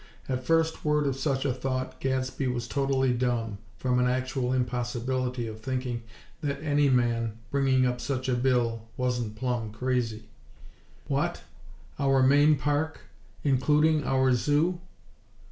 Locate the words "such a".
1.15-1.53, 8.01-8.33